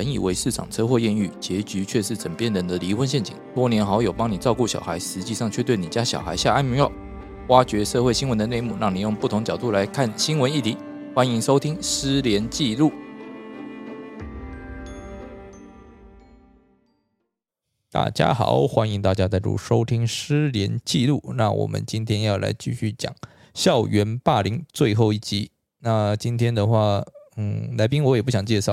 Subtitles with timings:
[0.00, 3.36] 本以为市场车祸艳遇，结局却是枕边人的离婚陷阱。
[3.54, 6.90] 多年好友帮你照顾小孩，实际上却对你家小孩下安眠药。
[7.48, 10.78] 挖掘社会新闻的内幕，让你用不同角度来看新闻议题。
[11.14, 12.88] 欢迎收听《失联记录》。
[17.90, 21.22] 大家好，欢迎大家再度收听《失联记录》。
[21.34, 23.14] 那我们今天要来继续讲
[23.52, 25.50] 校园霸凌最后一集。
[25.80, 27.04] 那今天的话，
[27.36, 28.72] 嗯，来宾我也不想介绍。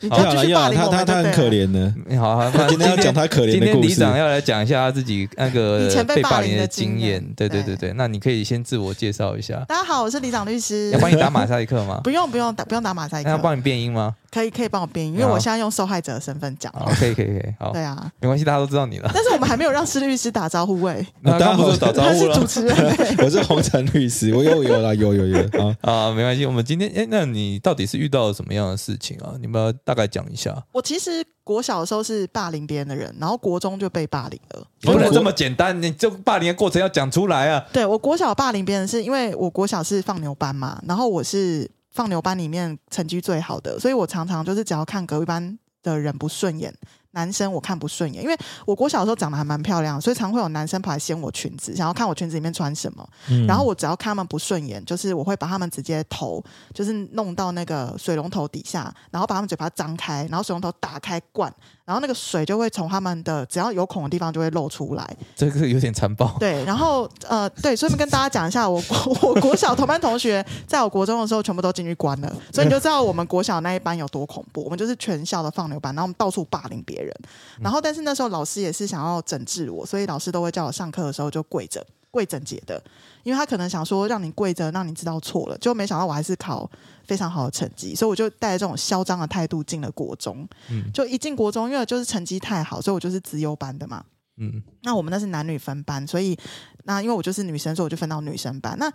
[0.00, 1.92] 你就继续霸凌我们，他他很可怜的。
[2.18, 3.88] 好，那 今天要讲他可怜今天的故事。
[3.88, 7.34] 李长要来讲一下他自己那个以前被霸凌的经经验验。
[7.36, 9.64] 对对对对对，那你可以先自我介绍一下。
[9.68, 10.98] 大家好，我是李长律师要。
[10.98, 12.00] 帮你打马赛克吗？
[12.04, 14.14] 不用不用打不用打马赛克，那要帮你变音吗？
[14.34, 16.72] 可以可以帮我编，因为我现在用受害者的身份讲。
[16.72, 19.08] 好，可以可以可以，好对，啊，没关系，大家都知道你了。
[19.14, 23.14] 但是我们还没有让施律师打招呼喂， 那刚刚不是打招呼了他是主持人欸。
[23.24, 25.76] 我是红尘律师，我有有啦，有有有啊。
[25.82, 26.10] 啊？
[26.10, 29.34] 没关系，我们今天哎，那你到底是遇到了什么样的事情啊？
[29.40, 30.60] 你们要大概讲一下。
[30.72, 34.66] 我其实国小的时候是霸凌别人的人，然后国中就被霸凌了。
[34.82, 37.64] 不能这么简单，你就霸凌的过程要讲出来啊！
[37.72, 46.74] 对我国小霸凌别人是因为我国小是放牛班嘛，然后我是放牛班里面成绩最好的，所以我常常就是只要看隔壁班的人不顺眼，
[47.12, 48.36] 男生我看不顺眼，因为
[48.66, 53.08] 我国小的时候长得还蛮漂亮，所以常会有男生跑来掀我裙子，想要看我裙子里面穿什么。
[53.28, 56.42] 嗯然后我只要看他们不顺眼，就是我会把他们直接头，
[56.72, 61.54] 就是弄到那个水龙头底下，然后把他们嘴巴张开，然后水龙头打开灌，
[61.84, 65.16] 然后那个水就会从他们的只要有孔的地方就会漏出来。
[65.36, 66.34] 这个有点残暴。
[66.40, 74.64] 对，然后呃，对，顺便跟大家讲一下，我国 我国小同班同学，在我国中的时候全部都进去关了，所以你就知道我们国小那一班有多恐怖。
[74.64, 77.14] 我们就是全校的放牛班，然后我们到处霸凌别人。
[77.60, 82.82] 然后，但是那时候老师也是想要整治我，所以老师都会叫我上课的时候就跪着，跪整洁的，
[83.24, 85.58] 因为他可能想说让你跪着，让你知道错了。
[85.58, 86.70] 就没想到我还是考
[87.06, 90.46] 非常好的成绩，所以我就带着这种嚣张的态度进了国中。
[90.70, 94.04] 嗯就一进国中，因为就是成绩太好，所以我就是资优班的嘛。
[94.36, 96.36] 嗯，那我们那是男女分班，所以
[96.84, 98.76] 那因为我就是女生，所以我就分到女生班。
[98.78, 98.92] 那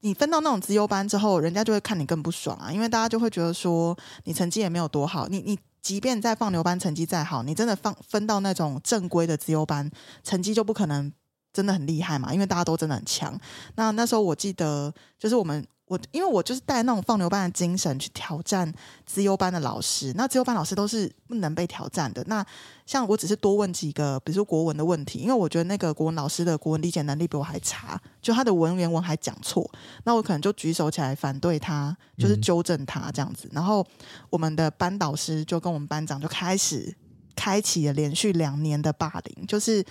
[0.00, 9.90] 你分到那种资优班之后，人家就会看你更不爽啊，因为大家就会觉得说你成绩也没有多好，你你即便在放牛班成绩再好，你真的放分到那种正规的资优班，
[10.24, 11.12] 成绩就不可能
[11.52, 13.38] 真的很厉害嘛，因为大家都真的很强。
[13.76, 18.72] 那那时候我记得，就是我们我因为我就是带那种放牛班的精神去挑战
[19.04, 22.24] 资优班的老师，那资优班老师都是不能被挑战的。
[22.26, 22.44] 那
[22.86, 29.70] 像我只是多问几个，比如说国文的问题，因为我觉得那个国文老师的国文理解能力比我还差，就他的文言文还讲错，
[30.04, 33.46] 那我可能就举手起来反对他，就是纠正他这样子。
[33.52, 33.86] 然后
[34.30, 36.96] 我们的班导师就跟我们班长就开始
[37.36, 39.84] 开启了连续两年的霸凌，就是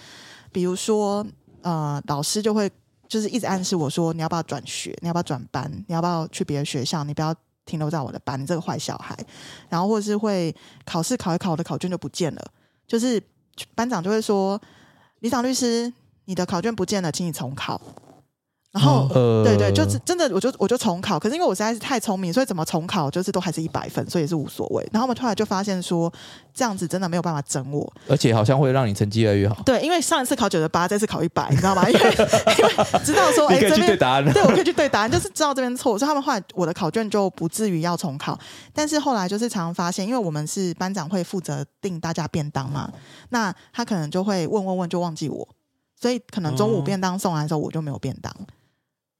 [0.52, 1.26] 比如说
[1.62, 2.70] 呃，老师就会
[3.08, 4.98] 就是一直暗示我说，你要不要转学？
[5.02, 5.72] 你要不要转班？
[5.88, 7.04] 你要不要去别的学校？
[7.04, 7.36] 你不要
[7.66, 9.18] 停留在我的班，这个坏小孩。
[9.70, 10.56] 然后或者是会
[10.86, 12.52] 考试考一考，我的考卷就不见了，
[12.88, 13.22] 就是
[13.76, 14.60] 班长就会说，
[15.20, 15.92] 李长律师，
[16.26, 17.80] 你的考卷不见了，请你重考。
[18.72, 24.82] 然后、呃，对对，就是真的，我就我就重考，可是因为我实在是太聪明，所以怎么重考就是都还是一百分，所以也是无所谓。
[24.94, 26.10] 然后我们后来就发现说，
[26.54, 29.62] 这样子真的没有办法整我，而且好像会让你成绩越来越好。
[29.66, 31.84] 对，因为上一次考九十八，这次考一百，你知道吗？
[31.90, 34.32] 因为因为知道说， 哎、你可以这边去对答案了。
[34.32, 38.40] 对我可以去对答案，就是知道这边错，所以他们后来我的考卷就不至于要重考。
[38.74, 42.90] 但是后来就是常常发现，因为我们是班长会负责订大家便当嘛，
[43.32, 45.46] 那他可能就会问问问就忘记我，
[46.00, 48.34] 所以可能中午哦便当送来的时候我就没有便当，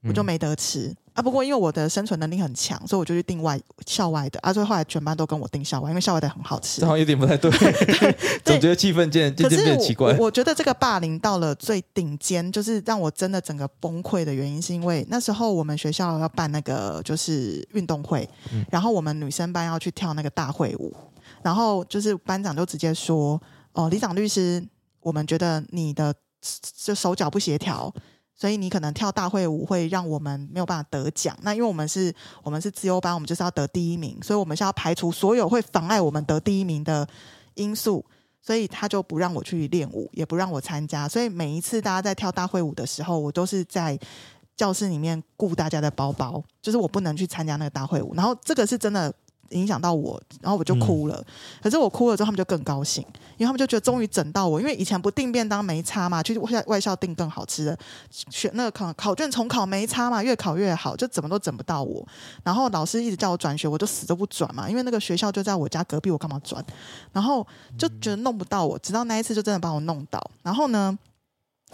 [0.04, 0.94] 我就没得吃。
[1.14, 6.88] 啊，不过因为我的生存能力很强，所以我就去订外校外的，啊，所以后来全班都跟我订校外，因为校外的很好吃这。
[6.88, 7.52] 好像有点不太对，
[8.46, 10.26] 总觉得气氛渐渐渐变奇怪我，。
[10.26, 20.96] 我觉得这个霸凌到了最顶尖，就是让我真的整个崩溃的原因，是因为那时候我们学校要办那个就是运动会，嗯然后我们女生班要去跳那个大会舞，
[21.44, 23.40] 然后就是班长就直接说
[23.74, 24.66] ：“哦，李长律师，
[25.02, 26.16] 我们觉得你的
[26.86, 27.94] 就手脚不协调。”
[28.36, 31.38] 所以你可能跳大会舞会让我们没有办法得奖。
[31.42, 37.08] 那因为我们是我们是自由班，我们就是要得第一名，所以我们是要排除所有会妨碍我们得第一名的
[37.56, 38.06] 因素。
[38.44, 41.08] 所以他就不让我去练舞，也不让我参加。
[41.08, 43.96] 所以每一次大家在跳大会舞的时候，我都是在
[44.58, 48.16] 教室里面顾大家的包包，就是我不能去参加那个大会舞。
[48.16, 49.14] 然后这个是真的
[49.52, 51.24] 影响到我，然后我就哭了。
[51.62, 53.04] 可是我哭了之后，他们就更高兴，
[53.38, 54.60] 因为他们就觉得终于整到我。
[54.60, 57.78] 因为以前不订便当没差嘛，去外外校订更好吃的，
[58.10, 62.06] 选那个考考卷重考没差嘛，越考越好，就怎么都整不到我。
[62.44, 66.64] 然后老师一直叫我转学，我就死都不转嘛，因为那个学校就在我家隔壁，我干嘛转？
[67.12, 67.46] 然后
[67.78, 70.20] 就觉得弄不到我，直到那一次就真的把我弄到。
[70.44, 70.98] 然后呢，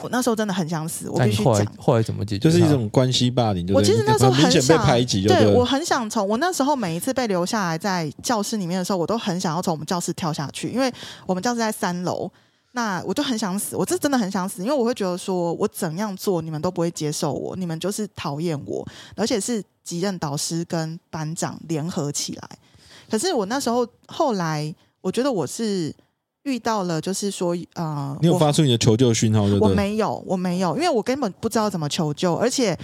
[0.01, 1.65] 我那时候真的很想死，我必须讲。
[1.77, 2.49] 后来怎么解决？
[2.49, 10.91] 就是一种关系霸凌，我其实那时候明显被很想，排挤，对我很想从我那时候每一次被留下来在教室里面的时候，我都很想要从我们教室跳下去，因为
[11.25, 12.31] 我们教室在三楼。
[12.73, 22.49] 那我就很想死，我这真的很想死，因为我会觉得说，我怎样做你们都不会接受我，你们就是讨厌我，而且是几任导师跟班长联合起来。
[23.09, 24.71] 可是我那时候后来，
[25.01, 25.91] 我觉得我是
[26.47, 29.67] 遇到了，就是说，呃，你有我发出你的求救讯号，我？
[29.67, 32.77] 没有，我没有，因为我根本不知道怎么求救，而且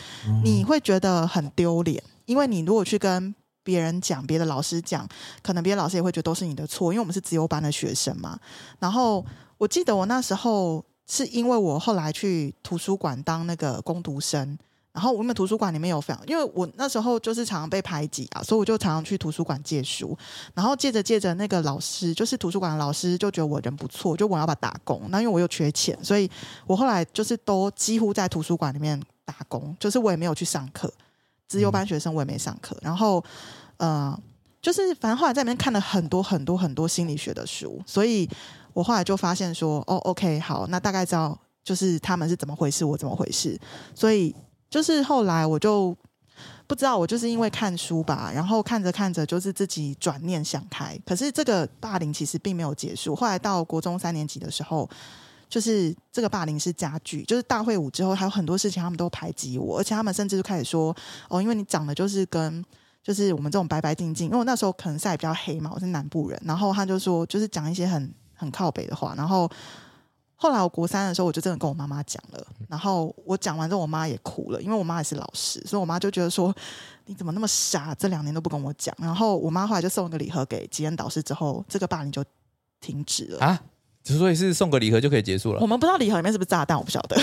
[0.43, 3.33] 你会觉得很丢脸，因为你如果去跟
[3.63, 5.07] 别人讲，别的老师讲，
[5.41, 8.37] 可能别的老师也会觉得都是你的错，因为我们是自由班的学生嘛。
[8.79, 9.25] 然后
[9.57, 14.57] 我记得我那时候是因为我后来去图书馆当那个攻读生。
[14.93, 20.15] 然后我们图书馆里面有非常，因为我那时候就是常常被排挤啊，所以我就常常去图书馆借书。
[20.53, 25.01] 然后借着借着，那个老师就是图书馆的老师就觉得我人不错，就我要把打工。
[25.09, 26.29] 那因为我又缺钱，所以
[26.67, 30.93] 我后来就是都几乎在图书馆里面打工，就是我也没有去上课，
[31.47, 32.77] 自由班学生我也没上课。
[32.83, 33.23] 然后
[33.77, 34.15] 呃，
[34.61, 38.29] 就是反正后来在里面看了很多很多很多心理学的书，所以
[38.73, 43.59] 我后来就发现说，哦，OK，好，那大概知道就是他们是怎么回事，我怎么回事，
[43.95, 44.35] 所以。
[44.73, 45.95] 就是后来我就
[46.65, 50.99] 不知道，我就是因为看书吧，然后看着看着，就是自己转念想开。
[51.05, 53.15] 可是这个霸凌其实并没有结束。
[53.15, 54.89] 后来到国中三年级的时候，
[55.47, 57.21] 就是这个霸凌是加剧。
[57.25, 60.95] 就是大会舞之后，还有很多事情他们都排挤我，而且他们甚至就开始说
[61.29, 62.65] ：“哦，因为你长得就是跟
[63.03, 66.41] 就是我们这种白白净净。”因为我那时候可能晒比较黑嘛，我是南部人。
[66.43, 69.47] 然后他就说，就是讲一些很很靠北的话，然后。
[70.43, 76.53] 后来我国三的时候，我就真的跟我妈妈讲了，然后我讲完之后，我妈也哭了，因为我妈也是老师，所以我妈就觉得说
[77.05, 78.93] 你怎么那么傻，这两年都不跟我讲。
[78.99, 82.21] 然后我妈后来就送一个礼盒给吉恩导师，之后这个霸凌就
[82.81, 83.39] 停止了。
[83.39, 83.63] 啊，
[84.03, 85.65] 所以是送个礼盒就可以结束了我。
[85.65, 87.15] 们不知道礼盒里面是不是炸弹，我不晓得。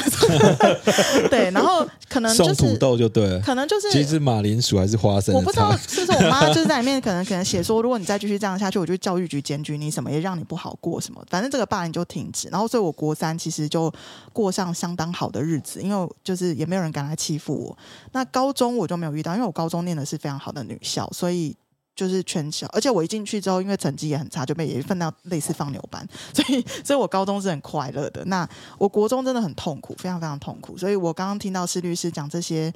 [1.28, 3.40] 对，然后可能就送土豆就对了。
[3.40, 11.22] 可能就是其实是马铃薯还是花生我不知道差，是不是我妈就是在里面可能可能写说，如果你再继续这样下去，我就教育局检举你什么，也让你不好过什么。
[11.28, 13.92] 反正这个霸凌就停止，然后所以我国三其实就
[14.32, 17.76] 过上相当好的日子，因为就是也没有人敢来欺负我。
[18.12, 21.54] 那高中我就没有遇到，因为我高中念的是非常好的女校，所以。
[22.00, 28.24] 就是全校，而且我一进去之后，因为成绩也很差，就被也分到类似放牛班， 所以，所以我高中是很快乐的。
[28.24, 28.48] 那
[28.78, 30.78] 我国中真的很痛苦，非常非常痛苦。
[30.78, 32.72] 所以我刚刚听到施律师讲这些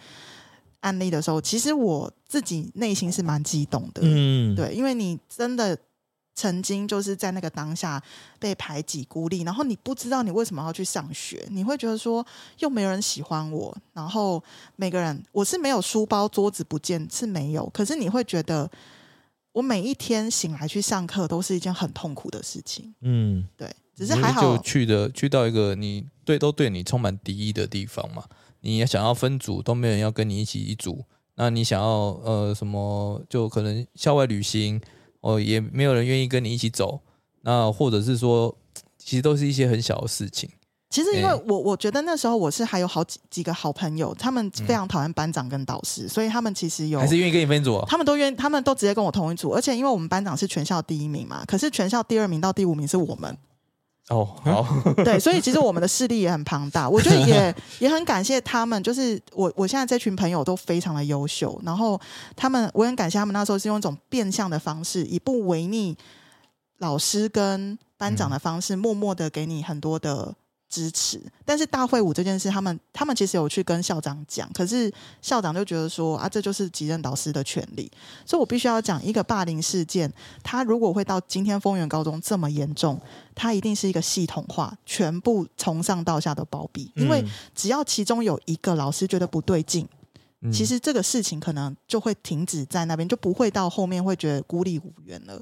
[0.80, 4.02] 案例的时候，其实我自己内心是蛮激动的。
[4.04, 5.74] 嗯，对，因为你真的
[6.34, 8.02] 曾经就是在那个当下
[8.38, 12.26] 被排挤、孤立，然后你不知道你为什么要去上学，你会觉得说
[12.58, 14.42] 又没有人喜欢我，然后
[14.76, 18.70] 每个人我是没有书包、桌子不见是没有，可是你会觉得
[19.54, 22.92] 我每一天醒来去上课都是一件很痛苦的事情。
[23.02, 28.24] 嗯，对，只是还好就，去的去到一个你对都对你充满敌意的地方嘛，
[28.62, 31.04] 你也想要分组都没有人要跟你一起一组，
[31.36, 31.88] 那你想要
[32.24, 34.80] 呃什么就可能校外旅行
[35.20, 37.00] 哦也没有人愿意跟你一起走，
[37.42, 38.58] 那或者是说
[38.98, 40.50] 其实都是一些很小的事情，
[40.94, 41.42] 其实因为哎。
[41.48, 53.36] 我我觉得那时候我是还有好几几个好朋友，他们非常讨厌班长跟导师，所以他们其实有还是愿意跟你分组哦、他们都愿意，他们都直接跟我同一组，而且因为我们班长是全校第一名嘛，可是全校第二名到第五名是我们，
[54.08, 54.66] 哦，好，
[55.04, 56.88] 对，所以其实我们的势力也很庞大。
[56.88, 62.00] 我觉得也 也很感谢他们，就是我我现在这群朋友都非常的优秀，然后
[62.36, 65.96] 他们我很感谢他们那时候是用一种变相的方式，以不违逆
[66.78, 70.34] 老师跟班长的方式，默默的给你很多的。
[70.74, 77.88] 支持，但是大会舞这件事，他们他们其实有去跟校长讲，可是校长就觉得说啊，这就是级任导师的权利，
[78.26, 80.12] 所以我必须要讲一个霸凌事件，
[80.42, 83.00] 他如果会到今天丰原高中这么严重，
[83.36, 87.30] 他一定是一个系统化，全部从上到下的包庇，因为嗯。
[87.54, 89.88] 只要其中有一个老师觉得不对劲，
[90.40, 90.50] 嗯。
[90.50, 95.40] 其实这个事情可能就会停止在那边，就不会到后面会觉得孤立无援了。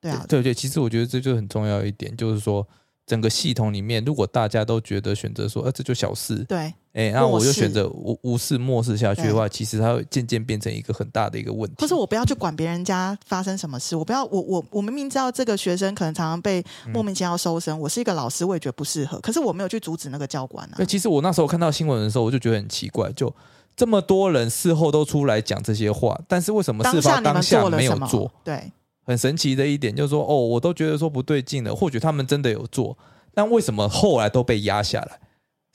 [0.00, 2.66] 对啊，对对，其实我觉得这就很重要一点，就是说
[3.06, 11.76] 整个系统里面，如果大家都觉得选择说，呃，这就小事，对哎，那我就选择无无视漠视下去的话，其实它会渐渐变成一个很大的一个问题。
[11.80, 20.86] 或是我不要去管别人家发生什么事，我不要我我我明明知道这个学生可能常常被莫名其妙收生，我是一个老师，我也觉得不适合，可是我没有去阻止那个教官啊对，。
[20.86, 23.34] 其实我那时候看到新闻的时候，我就觉得很奇怪，就
[23.76, 28.30] 这么多人事后都出来讲这些话，但是为什么事发当下没有做？？
[28.44, 28.72] 对，
[29.04, 32.96] 很神奇的一点就是说，哦，我都觉得说不对劲了，或许他们真的有做，
[33.32, 35.20] 但为什么后来都被压下来？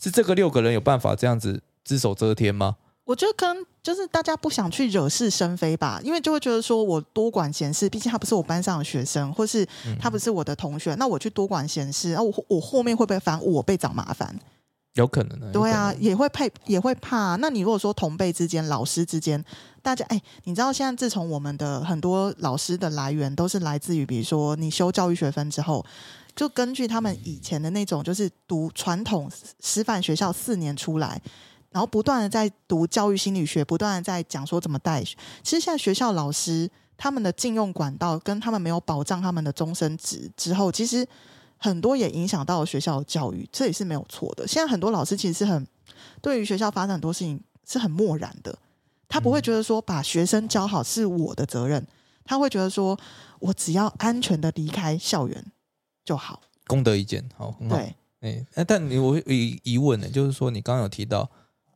[0.02, 2.78] 是这个六个人有办法这样子只手遮天吗？
[3.06, 9.68] 我觉得可能就是大家不想去惹是生非吧，因为就会觉得说我多管闲事，毕竟他不是我班上的学生，或是
[10.00, 14.34] 他不是我的同学，那我去多管闲事，然后我我后面会不会反我被找麻烦？
[15.00, 15.52] 有可能的。
[15.52, 17.36] 对啊，也会配，也会怕。
[17.38, 19.44] 那你如果说同辈之间、老师之间，
[19.82, 25.84] 大家哎，你知道现在自从我们的很多老师的来源都是来自于，比如说你修教育学分之后，
[26.36, 29.30] 就根据他们以前的那种，就是读传统
[29.62, 31.22] 师范学校四年出来，
[31.72, 35.04] 然后不断的在读教育心理学，不断的在讲说怎么带。
[35.04, 41.08] 其实现在学校老师他们的禁用管道跟他们没有保障他们的终身职之后，其实
[41.60, 44.48] 很多也影响到了学校的教育，这也是没有错的。
[44.48, 45.68] 现在很多老师其实是很
[46.22, 48.58] 对于学校发展很多事情是很漠然的，
[49.08, 51.86] 他不会觉得说把学生教好是我的责任，
[52.24, 52.98] 他会觉得说
[53.40, 55.46] 我只要安全的离开校园
[56.04, 56.42] 就好。
[56.66, 57.76] 功德一件，好，很好。
[57.76, 61.30] 对，哎，哎但你我有疑疑问呢，就是说你刚刚有提到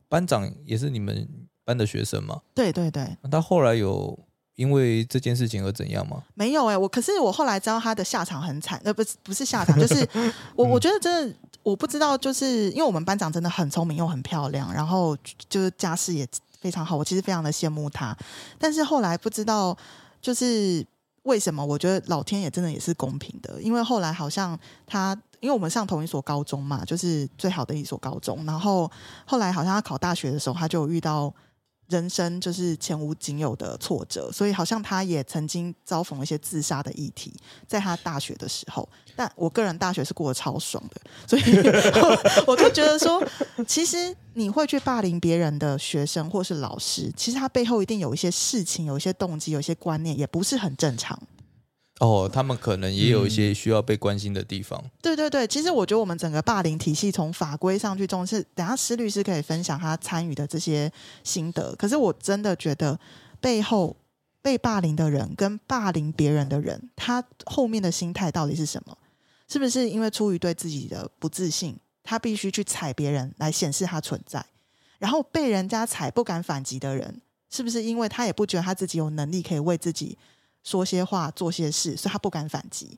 [0.08, 1.28] 班长也是你们
[1.66, 2.42] 班的学生嘛？
[2.54, 4.18] 对对对，那他后来有
[4.56, 6.24] 因为这件事情而怎样吗？
[6.36, 10.08] 没有哎、我可是我后来知道他的下场很惨，呃，不是不是下场，就是
[10.56, 15.18] 我我觉得真的我不知道，就是因为我们班长真的很聪明又很漂亮，然后
[15.50, 16.28] 就是家世也
[16.62, 18.16] 非常好，我其实非常的羡慕他，
[18.58, 19.78] 但是后来不知道
[20.22, 20.86] 就是
[21.24, 25.18] 为什么，我觉得老天爷真的也是公平的，因为后来好像他。
[25.44, 28.46] 因为我们上同一所高中嘛，就是最好的一所高中。
[28.46, 28.90] 然后
[29.26, 31.30] 后来好像他考大学的时候，他就遇到
[31.90, 37.34] 人生就是前无仅有的挫折，所以好像他也曾经遭逢一些自杀的议题，
[37.68, 38.88] 在他大学的时候。
[39.16, 41.44] 但我个人大学是过得超爽的，所以
[42.02, 43.24] 我我就觉得说，
[43.68, 51.20] 其实你会去霸凌别人的学生或是老师，其实他背后一定有一些事情、有一些动机、有一些观念，也不是很正常。
[52.00, 54.84] 哦，他们可能也有一些需要被关心的地方。
[55.02, 60.92] 对对对，其实我觉得我们整个霸凌体系从法规上去重视，等下施律师可以分享他参与的这些
[61.24, 61.76] 心得。
[61.76, 63.00] 可是我真的觉得
[63.40, 63.96] 背后
[64.42, 68.98] 被霸凌的人跟霸凌别人的人，他后面的心态到底是什么？
[69.48, 74.44] 是不是因为出于对自己的不自信，他必须去踩别人来显示他存在？
[74.98, 77.22] 然后被人家踩不敢反击的人，
[77.52, 80.18] 是不是因为他也不觉得他自己有能力可以为自己
[80.64, 82.98] 说些话、做些事，所以他不敢反击？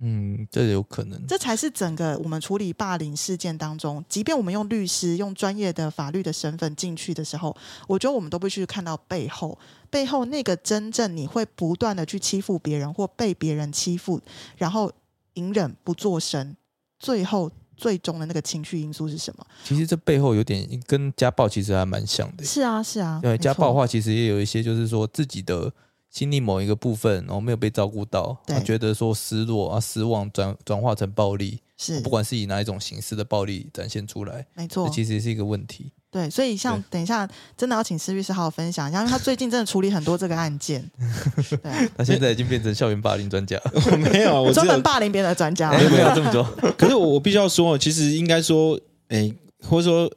[0.00, 1.24] 嗯，这有可能。
[1.26, 7.56] 这才是整个我们处理霸凌事件当中，即便我们用律师、用专业的法律的身份进去的时候，
[7.86, 9.56] 我觉得我们都必须看到背后，
[9.88, 14.20] 背后那个真正你会不断的去欺负别人或被别人欺负，
[14.56, 14.92] 然后
[15.34, 16.54] 隐忍不作声，
[16.98, 19.46] 最后最终的那个情绪因素是什么？
[19.62, 22.44] 其实这背后有点跟家暴其实还蛮像的。
[22.44, 25.72] 是啊，是啊，对，家暴的话，其实也有一些就是说自己的
[26.14, 28.56] 心里某一个部分，然后没有被照顾到，对。
[28.56, 32.00] 啊觉得说失落啊、失望转转化成暴力，是。
[32.02, 34.86] 不管是以哪一种形式的暴力展现出来，没错。
[34.86, 35.90] 这，其实也是一个问题。
[36.12, 40.88] 对，所以像等一下真的要请施律师好好分享一下，因为他最近真的处理很多这个案件，
[41.60, 46.44] 对，他现在已经变成校园霸凌专家， 我没有啊，我只专门霸凌别人的专家，哎，没有这么多。
[46.78, 48.78] 可是我我必须要说，其实应该说，
[49.08, 49.34] 诶，
[49.68, 50.08] 或者说，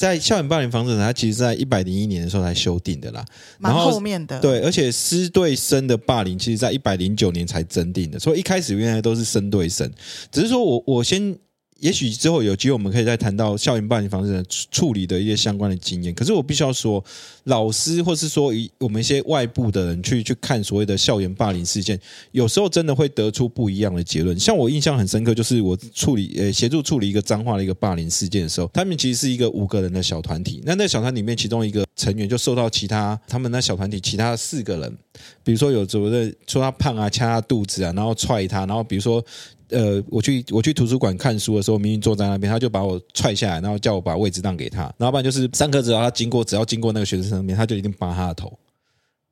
[0.00, 3.22] 在校园霸凌防治法，它其实在一百零一年的时候才修订的啦。
[3.58, 9.92] 蛮然后后面的，对，而且师对生的霸凌，其实在一百零九年才增定的，所以一开始原来都是生对生，
[10.32, 11.36] 只是说我我先。
[11.80, 16.14] 也许之后有机会，我们可以再谈到校园霸凌防治的处理的一些相关的经验。
[16.14, 17.02] 可是我必须要说，
[17.44, 21.98] 老师或是说一我们一些外部的人去去看所谓的校园霸凌事件，
[22.32, 24.38] 有时候真的会得出不一样的结论。
[24.38, 30.62] 像我印象很深刻，就是我处理呃协助处理一个脏话的一个霸凌事件的时候，他们其实是一个五个人的小团体。
[30.66, 34.98] 那那小团里面，其中一个成员就受到其他他们那小团体其他四个人，
[35.42, 39.24] 比如说有所谓的说他胖啊、掐他肚子啊，然后踹他，然后比如说。
[39.70, 44.82] 呃，我去我去图书馆看书的时候，明明坐在那边，他就把我踹下来，然后叫我把位置让给他。
[44.98, 48.52] 然后不然就是上课之后，他经过只要经过那个学生身边，他就一定扒他的头，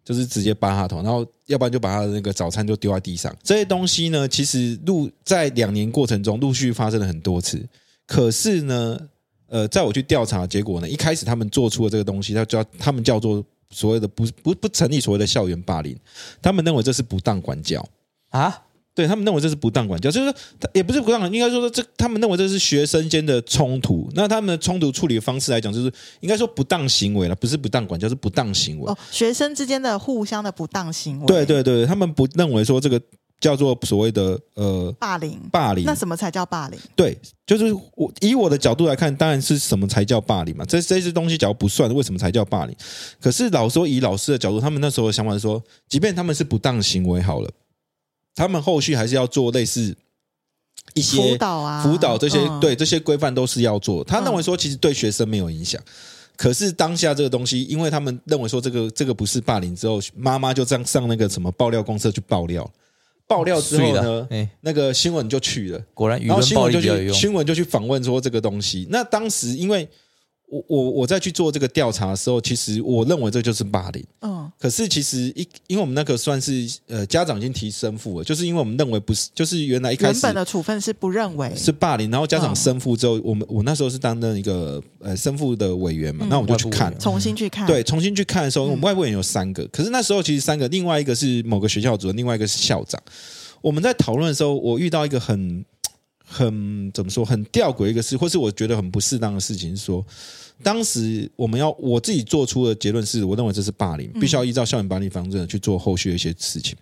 [0.04, 1.02] 就是直接扒他的头。
[1.02, 3.34] 然后要不然就把他的那个早餐就丢在地上。
[3.42, 7.66] 这些东西呢，其实陆在两年过程中陆续发生了很多次。
[8.06, 8.98] 可是呢，
[9.48, 15.98] 呃，在我去调查结果呢，一开始他们做出的这个东西，他叫他们叫做所谓的不不不成立所谓的校园霸凌，
[16.40, 17.86] 他们认为这是不当管教。
[18.30, 18.62] 啊，
[18.98, 24.10] 对他们认为这是不当管教，就是说他也不是不当，应该说这他们认为这是学生间的冲突。
[24.12, 28.90] 那他们的冲突处理的方式来讲，就是应该说不当行为了，不是不当管教，是不当行为。
[28.90, 33.00] 哦，学生之间的互相的不当行为，对对对，他们不认为说这个
[33.40, 35.94] 叫做所谓的呃霸凌，霸凌那。
[35.94, 36.80] 什么才叫霸凌？
[36.96, 40.64] 对，就是我以我的角度来看，当然是什么才叫霸凌嘛？
[40.64, 42.74] 这这些东西假如不算，为什么才叫霸凌？
[43.20, 47.48] 可是老说以老师的角度，他们那时候的想法是说，即便他们是不当行为好了，
[48.38, 49.96] 他们后续还是要做类似
[50.94, 54.04] 一些辅导啊，辅导这些、嗯对这些规范都是要做。
[54.04, 55.82] 他认为说，其实对学生没有影响。
[56.36, 62.70] 可是当下这个东西，因为他们认为说这个这个不是霸凌之后，妈妈就这样上那个什么爆料公社去爆料，
[63.26, 64.28] 爆料之后呢
[64.60, 65.80] 那个新闻就去了。
[65.92, 67.12] 果然舆论暴新闻就力比较有用。
[67.12, 68.86] 去新闻就去访问说这个东西。
[68.88, 69.88] 那当时因为
[70.50, 74.02] 我我我在去做这个调查的时候，其实我认为这就是霸凌。
[74.22, 86.98] 嗯，可是其实一因为我们那个算是呃家长已经提申复了，就是因为我们认为不是，就是原来一开始原本的处分是不认为是霸凌，然后家长嗯申复之后，我们我那时候是担任一个呃申复的委员嘛，嗯那我就去看。
[86.98, 92.98] 重新去看，对，重新去看的时候，嗯我们外部人有三个，可是那时候其实三个，另外一个是某个学校主任，另外一个是校长。
[93.60, 95.64] 我们在讨论的时候，我遇到一个很
[96.28, 100.04] 很怎么说，很吊诡一个事，或是我觉得很不适当的事情，是说，
[100.62, 106.76] 当时我们要我自己做出的结论是，我认为这是霸凌，嗯必须要依照校园霸凌防治去做后续的一些事情。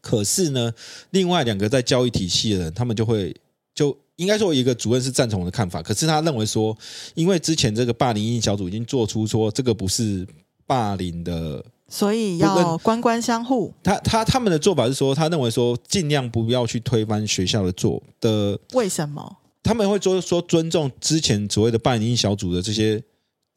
[0.00, 0.72] 可是呢，
[1.10, 3.36] 另外两个在教育体系的人，他们就会
[3.74, 6.76] 就应该说，有一个主任是赞同我的看法，可是他认为说，
[7.14, 10.26] 因为之前这个霸凌应小组已经做出说这个不是
[10.66, 13.74] 霸凌的，所以要官官相护。
[13.82, 19.36] 他他他们的做法是说，他认为说尽量不要去推翻学校的做的，为什么？
[19.62, 23.02] 他们会说说尊重之前所谓的半音小组的这些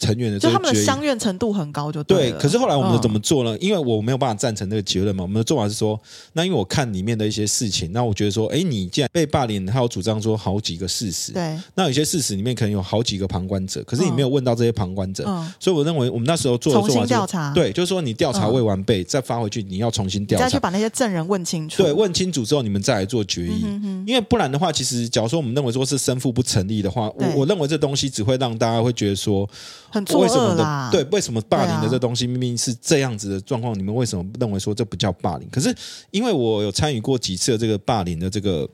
[0.04, 0.84] 成员的这就他们的。
[0.84, 3.58] 相怨程度很高，就对，了可是后来我们嗯怎么做呢？
[3.60, 5.24] 因为我没有办法赞成这个结论嘛。
[5.24, 6.00] 我们的做法是说，
[6.34, 16.74] 那因为我看里面的一些事情，那我觉得说，哎，你既然被霸凌，还有主张说好几个事实，对，那有些事实里面可能有好几个旁观者，可是你没有问到这些旁观者，嗯，所以我认为我们那时候做
[17.06, 21.82] 调查，，对，就是说你调查嗯未完备，再发回去，你要重新调查，再去把那些证人问清楚。
[21.82, 23.62] 对，问清楚之后，你们再来做决议。
[23.64, 29.48] 嗯哼哼，因为不然的话，其实假如说我们认为说是生父不成立的话，我我认为这东西只会让大家会觉得说，
[29.94, 30.90] 很作为什么的。
[30.92, 35.48] 对，为什么霸凌的这东西明明是这样子的状况，你们为什么认为说这不叫霸凌？
[35.52, 35.74] 可是
[36.10, 38.68] 因为我有参与过几次的这个霸凌的这个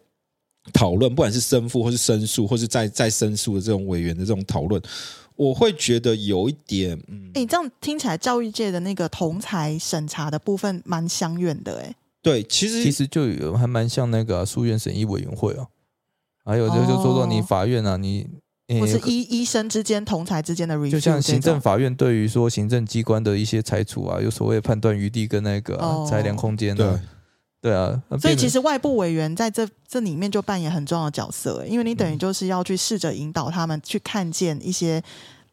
[0.71, 4.81] 讨论，不管是申复或是申诉，或是再再申诉的这种委员的这种讨论，
[5.35, 15.67] 我会觉得有一点，嗯，哎，这样听起来，教育界的那个同才审查的部分蛮相远的，哎，对，其实其实就有还蛮像那个啊书院审议委员会啊，
[16.45, 18.27] 还有就哦就说说你法院啊，你诶
[18.79, 26.07] 或是医医生之间、同才之间的 review，就像行政法院对于说行政机关的一些裁处啊，有所谓的判断余地跟那个啊哦。
[26.07, 27.01] 裁量空间对啊，
[27.61, 27.73] 对。
[27.73, 35.01] 啊，所以其实外部委员在这这里面就扮演很重要的角色，因为你嗯等于就是要去试着引导他们去看见一些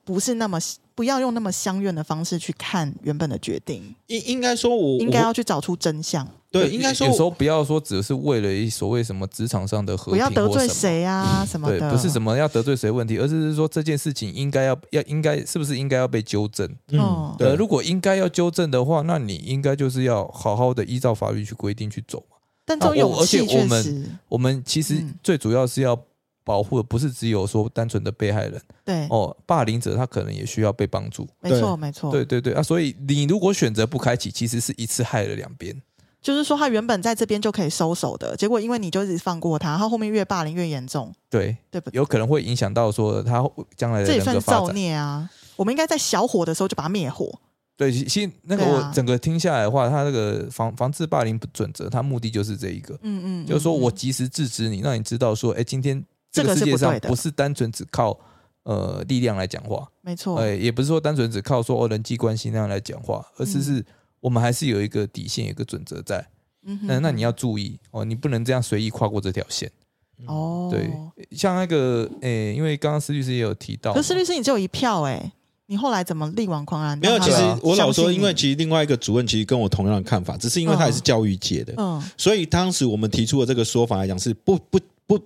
[0.05, 0.59] 不是那么
[0.95, 6.27] 不要用那么相怨的方式去看原本的决定，应应该说我应该要去找出真相，
[6.61, 16.69] 对，应该说有时候不要说只是为了一所谓什么职场上的和平不平要得罪谁啊什么对，的，不是什么要得罪谁问题，而是说这件事情应该要要应该是不是应该要被纠正？
[16.89, 22.37] 嗯呃，如果应该要纠正的话，那你应该就是要好好的依照法律去规定去走嘛。
[22.65, 25.15] 但这种啊而且勇气确我们我们其实嗯。
[25.23, 25.97] 最主要是要
[26.45, 28.61] 保护的不是只有说单纯的被害人。
[28.85, 31.29] 对，哦，霸凌者他可能也需要被帮助。
[31.41, 35.81] 没错没错，对对对啊，所以你如果选择不开启，其实是一次害了两边。
[36.27, 41.97] 就是说他原本在这边就可以收手的，结果因为你就一直放过他，他后面越霸凌越严重，对，对不对？
[41.97, 44.69] 有可能会影响到说他将来的这也人算造。
[44.73, 45.31] 孽啊！
[45.55, 47.33] 我们应该在小火的时候就把它灭火。
[47.77, 58.19] 对，其其实那个我整个听下来的话，他那个防防治霸凌准则，他目的就是这一个，嗯嗯，就是说嗯我及时制止你，让你知道说，哎，今天这这个个世界上是不是单纯只靠
[58.65, 63.87] 呃力量来讲话，没错，哎，也不是说单纯只靠说哦人际关系那样来讲话，而是嗯是
[64.27, 66.27] 我们还是有一个底线，有一个准则在。
[66.65, 69.71] 嗯哼那那你要注意哦，你不能这样随意跨过这条线。
[70.27, 70.91] 哦，对，
[71.31, 75.31] 像那个诶，因为刚刚施律师也有提到，可是施律师，你只有一票哎、
[75.67, 76.99] 你后来怎么力挽狂澜？
[76.99, 85.21] 没有，其实我老说，因为其实另外一个主任其实跟我同样的看法，只是因为他也是教育界的，嗯所以当时我们提出的这个说法来讲是不不不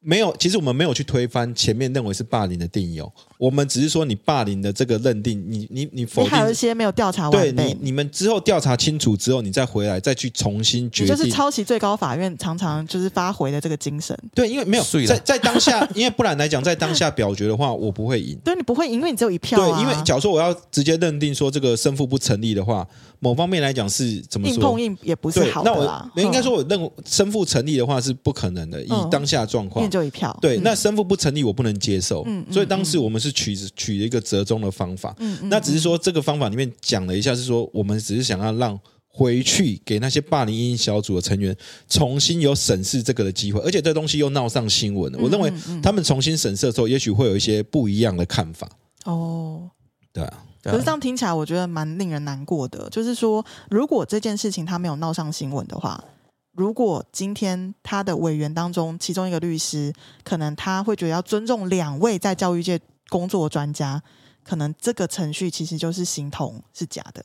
[0.00, 6.54] 没有，其实我们没有去推翻前面认为是霸凌的定义哦，我们只是说你霸凌的这个认定，你你你否你还有一。
[6.56, 11.14] 些没有调查完对你，，你们之后调查清楚之后，你再回来再去重新决定。
[11.14, 14.16] 就是抄袭最高法院常常就是发回的这个精神。
[14.34, 18.38] 对，因为没有在在当下， 因为不然来讲，在当下表决的话，我不会赢。
[18.42, 19.76] 对你不会赢，因为你只有一票、啊。
[19.76, 22.86] 对，因为假如说我要直接认定说这个胜负不成立的话，
[23.26, 24.80] 某方面来讲是怎么说硬碰？
[24.80, 26.20] 硬也不是好的啦我。
[26.20, 30.36] 应该嗯说，我认为胜负成立的话是不可能的，以嗯当下状况一票。
[30.40, 35.12] 对，嗯那身负不成立，我不能接受嗯，嗯所以当时我们是取取了一个折中的方法。
[35.18, 41.56] 嗯嗯那只是说这个方法里面讲了一下，是说我们只是想要让回去给那些霸凌阴影小组的成员
[41.88, 45.18] 重新有审视这个的机会，而且这东西又闹上新闻了。
[45.20, 48.70] 我认为他们重新审视的时候，也许会有一些不一样的看法。
[49.04, 49.68] 哦，
[50.12, 52.88] 对啊可是这样听起来，我觉得蛮令人难过的。
[52.90, 56.02] 就是说，如果这件事情他没有闹上新闻的话，
[56.52, 59.92] 如果今天他的委员当中其中一个律师，
[60.24, 64.02] 可能他会觉得要尊重两位在教育界工作的专家，
[64.42, 67.24] 可能这个程序其实就是形同是假的。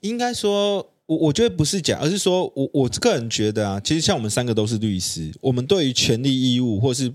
[0.00, 7.10] 应该说，我我觉得不是假，而是说我我个人觉得啊，其实像我们三个都是律师，我们对于权利义务或是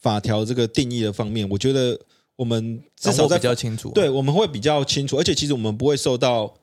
[0.00, 1.98] 法条这个定义的方面，我觉得
[2.38, 3.90] 我们至少在比较清楚。
[3.90, 6.54] 对，我们会比较清楚，而且其实我们不会受到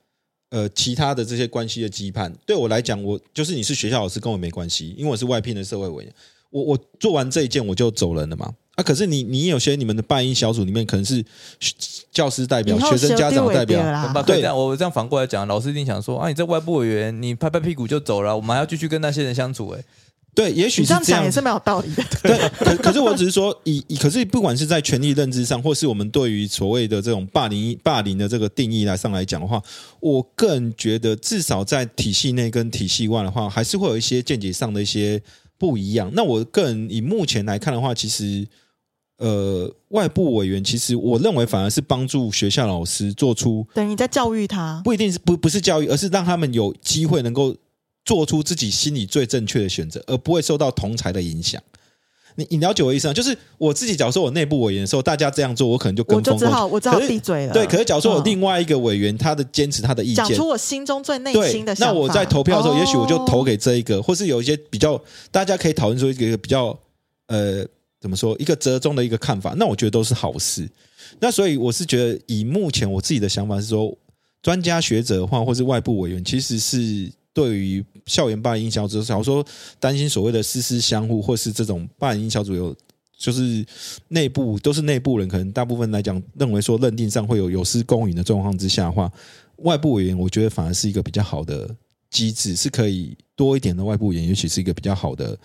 [0.51, 2.31] 呃其他的这些关系的羁绊。
[2.45, 6.13] 对我来讲，我就是你是学校老师跟我没关系，因为我是外聘的社会委员。
[6.49, 8.49] 我我做完这一件我就走人了嘛。
[8.75, 11.23] 啊，可是你你有些你们的办音小组里面可能是
[12.11, 19.83] 教师代表、学生家长代表，啦对我这样反过来讲，老师一定想说啊，你这外部委员，你拍拍屁股就走了，我们还要继续跟那些人相处、哎，
[20.35, 22.03] 对，也许你是这样讲也是蛮有道理的。
[22.21, 29.61] 对，可可是我只是说，以以可是不管是在权力认知上，或是我们对于所谓的这种霸凌霸凌的这个定义来上来讲的话，
[30.01, 35.21] 我个人觉得至少在体系内跟体系外的话，还是会有一些见解上的一些
[35.57, 36.11] 不一样。
[36.13, 38.45] 那我个人以目前来看的话，其实
[39.17, 47.55] 呃，外部委员其实我认为反而是帮助学校老师做出等于你在教育他，不一定是不不是教育，而是让他们有机会能够
[48.05, 51.61] 做出自己心里最正确的选择，而不会受到同才的影响。
[52.37, 53.13] 你你了解我意思吗？
[53.13, 57.53] 就是我自己，假如说我内部委员的时候，大家这样做，我可能就跟我就风只好我只好闭嘴了。
[57.53, 61.93] 对，可是假如说我嗯另外一个委员，他的坚持他的意见讲出，我心中最内心的，想法。
[61.93, 66.77] 那我在投票的时候，哦也许我就投给这一个，或是有一些比较大家可以讨论出一个比较
[67.27, 67.65] 呃
[68.01, 70.69] 怎么说一个折中的一个看法，那我觉得都是好事。
[71.21, 73.97] 那所以我是觉得，以目前我自己的想法是说，
[74.41, 79.45] 专家学者的话，或是外部委员，其实是对于校园霸凌小组，假如说
[79.79, 82.75] 担心所谓的私私相护，或是这种霸凌营销组有。
[83.17, 83.65] 就是
[84.09, 89.09] 内部都是内部人，可能大部分来讲认为说认定上会有有失公允的状况之下的话，
[89.59, 91.73] 外部委员我觉得反而是一个比较好的
[92.09, 95.35] 机制，是可以多一点的外部委员，尤其是一个比较好的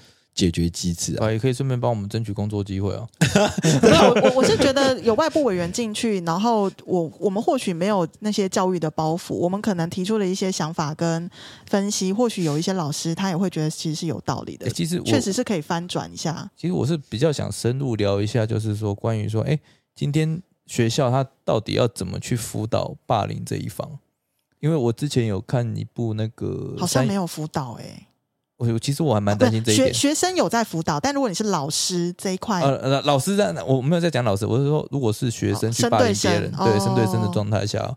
[0.40, 1.26] 解决机制啊。
[1.26, 3.06] 啊，也可以顺便帮我们争取工作机会啊。
[3.82, 11.28] 没有我我我是觉得有外部委员进去，然后我我们或许没有那些教育的包袱，我们可能提出了一些想法跟
[11.66, 16.50] 分析，或许有一些老师他也会觉得其实是有道理的欸，其实我确实是可以翻转一下。
[16.56, 19.58] 其实我是比较想深入聊一下，就是说关于说，哎，
[19.94, 23.98] 今天学校他到底要怎么去辅导霸凌这一方？
[24.60, 28.06] 因为我之前有看一部那个好像没有辅导哎、
[28.60, 29.88] 我其实我还蛮担心这一点。
[29.88, 37.96] 学学生有在辅导，但如果你是老师这一块，呃呃，老师在，我没有在讲老师，我是说，如果是学生哦去霸凌别人，生对生对生的哦状态下，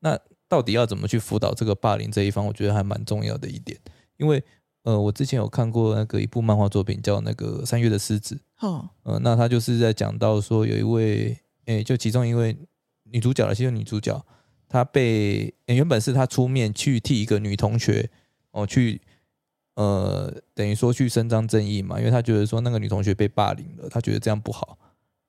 [0.00, 0.16] 那
[0.48, 2.46] 到底要怎么去辅导这个霸凌这一方？
[2.46, 3.76] 我觉得还蛮重要的一点，
[4.16, 4.42] 因为
[4.84, 12.56] 呃，我之前有看过那个一部漫画作品叫那个《三月的狮子》，哦，呃，那他就是在讲到说有一位，诶、就其中一位
[13.04, 14.24] 女主角了，其实女主角
[14.68, 18.10] 她被、诶原本是她出面去替一个女同学
[18.50, 19.00] 哦去
[19.74, 24.78] 呃等于说去伸张正义嘛，因为他觉得说那个女同学被霸凌了，他觉得这样不好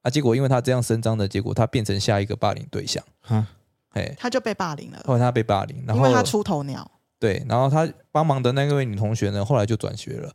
[0.01, 3.47] 啊，结果因为他这样伸张的结果，他变成下一个霸凌对象，哈，
[3.89, 10.31] 嘿，他就被霸凌了，后来他被霸凌，然后因为他出头鸟，对，然后他帮忙的那位女同学呢，后来就转学了，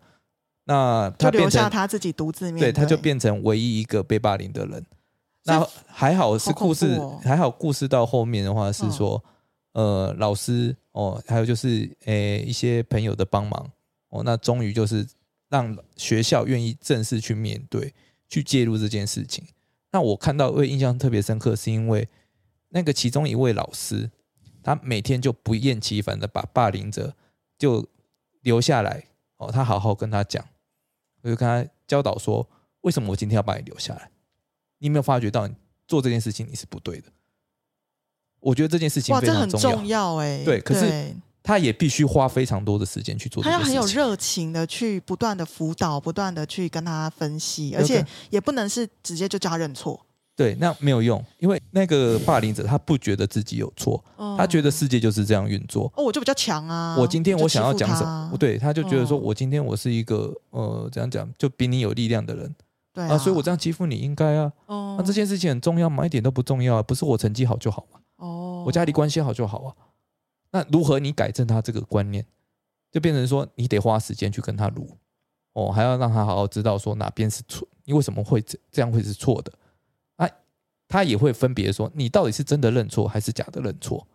[0.64, 4.85] 那他留下他自己独自面对，他就变成唯一一个被霸凌的人。
[5.44, 8.92] 那还好是故事，还好故事到后面的话是嗯。
[8.92, 9.25] 说，
[9.73, 13.70] 呃，老师哦，还有就是诶一些朋友的帮忙
[14.11, 15.07] 哦，那终于就是
[15.49, 17.92] 让学校愿意正式去面对、
[18.29, 19.44] 去介入这件事情。
[19.92, 22.09] 那我看到会印象特别深刻，是因为
[22.68, 24.11] 那个其中一位老师，
[24.62, 27.16] 他每天就不厌其烦的把霸凌者
[27.59, 27.88] 就
[28.42, 29.07] 留下来
[29.38, 30.44] 哦，他好好跟他讲，
[31.23, 32.49] 我就跟他教导说，
[32.83, 34.11] 为什么我今天要把你留下来？
[34.79, 35.55] 你有没有发觉到你
[35.88, 37.09] 做这件事情你是不对的？
[38.38, 41.14] 我觉得这件事情哇，非常重要，重要哎、对可是
[41.51, 43.61] 他也必须花非常多的时间去做这他要。
[43.61, 50.01] 很有热情的去不断的辅导，不断的去跟他分析，而且也不能是直接就叫他认错。
[50.37, 55.93] 对，那没有用，因为那个霸凌者他不觉得自己有错，哦他觉得世界就是这样运作。
[55.97, 62.55] 哦，我就比较强啊，我今天我想要讲什么，对，他就觉得说哦我今天我是一个呃，怎样讲，就比你有力量的人
[62.95, 64.53] 对啊，所以我这样欺负你应该啊。
[64.67, 66.07] 哦那这件事情很重要吗？
[66.07, 69.75] 一点都不重要啊，不是我成绩好就好嘛，哦，我家里关系好就好啊。
[70.53, 72.27] 那如何你改正他这个观念，
[72.91, 74.97] 就变成说你得花时间去跟他撸
[75.53, 79.53] 哦，还要让他好好知道说哪边是错，你为什么会这这样会是错的
[80.17, 80.29] 啊？
[80.89, 84.07] 他也会分别说你到底是真的认错还是假的认错。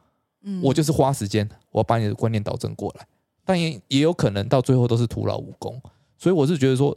[0.48, 3.08] 嗯我就是花时间，我要把你的观念导正过来，
[3.44, 5.82] 但也也有可能到最后都是徒劳无功。
[6.18, 6.96] 所以我是觉得说，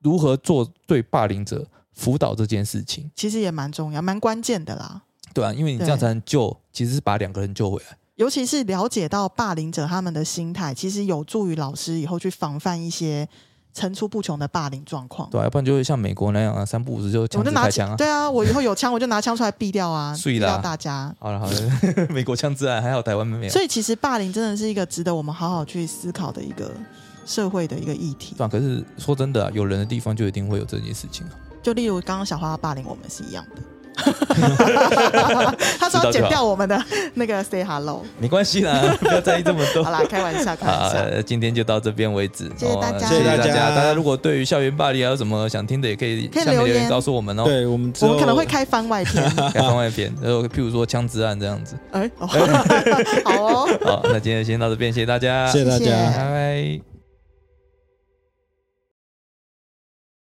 [0.00, 5.04] 如何做对霸凌者辅导这件事情，其实也蛮重要，蛮关键的啦。
[5.32, 7.96] 对啊，因为你这样才能救，其实是把两个人救回来。
[8.18, 13.26] 尤其是了解到霸凌者他们的心态，其实有助于老师以后去防范一些
[13.72, 15.30] 层出不穷的霸凌状况。
[15.30, 17.96] 对啊，要不然就会像美国那样啊，三不五时就我就拿枪，制开枪啊。
[17.96, 21.14] 对啊，我以后有枪我就拿枪出来毙掉啊， 毙掉大家。
[21.20, 21.60] 好了好了，
[22.10, 23.52] 美国枪支案还好，台湾没有。
[23.52, 26.72] 所以其实霸凌真的是一个值得我们好好去思考的一个
[27.24, 28.34] 社会的一个议题。
[28.36, 31.30] 对啊，可是说真的啊，有人的地方就一定会有这件事情啊。
[31.62, 33.62] 就例如刚刚小花霸凌我们是一样的。
[35.78, 36.80] 他说要剪掉我们的
[37.14, 38.02] 那个 say hello。
[38.18, 39.90] 没关系啦， 不要在意这么多好。
[39.90, 40.98] 啦，开玩笑，开玩，笑。
[40.98, 42.50] 呃今天就到这边为止。
[42.56, 47.44] 谢谢大家哦谢谢大家大家如果对于校园霸凌还有什么想听的，也可以可以下面留言告诉我们哦。
[47.44, 49.22] 对我们我们可能会开番外篇。
[49.52, 51.76] 开番外篇，然后譬如说枪支案这样子。
[51.92, 53.68] 哎，哦好哦。
[53.84, 56.30] 好，那今天先到这边，谢谢大家，谢谢大家拜。
[56.30, 56.97] 拜。